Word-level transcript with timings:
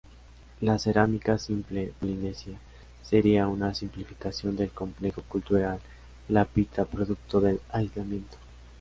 La 0.61 0.79
cerámica 0.79 1.37
simple 1.37 1.93
polinesia 1.99 2.57
sería 3.03 3.47
una 3.47 3.75
simplificación 3.75 4.57
del 4.57 4.71
complejo 4.71 5.21
cultural 5.21 5.79
lapita 6.27 6.85
producto 6.85 7.39
del 7.39 7.61
aislamiento. 7.71 8.37